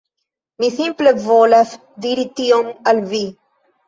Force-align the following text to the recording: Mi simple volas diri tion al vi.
Mi 0.61 0.69
simple 0.77 1.11
volas 1.25 1.73
diri 2.05 2.23
tion 2.39 2.73
al 2.93 3.03
vi. 3.13 3.21